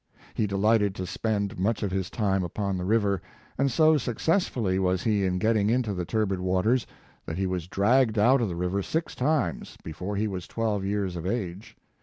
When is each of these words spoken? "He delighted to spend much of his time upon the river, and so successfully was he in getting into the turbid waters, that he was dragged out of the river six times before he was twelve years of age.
"He 0.33 0.47
delighted 0.47 0.95
to 0.95 1.05
spend 1.05 1.59
much 1.59 1.83
of 1.83 1.91
his 1.91 2.09
time 2.09 2.43
upon 2.43 2.75
the 2.75 2.85
river, 2.85 3.21
and 3.55 3.71
so 3.71 3.99
successfully 3.99 4.79
was 4.79 5.03
he 5.03 5.25
in 5.25 5.37
getting 5.37 5.69
into 5.69 5.93
the 5.93 6.05
turbid 6.05 6.39
waters, 6.39 6.87
that 7.27 7.37
he 7.37 7.45
was 7.45 7.67
dragged 7.67 8.17
out 8.17 8.41
of 8.41 8.49
the 8.49 8.55
river 8.55 8.81
six 8.81 9.13
times 9.13 9.77
before 9.83 10.15
he 10.15 10.27
was 10.27 10.47
twelve 10.47 10.83
years 10.83 11.15
of 11.15 11.27
age. 11.27 11.77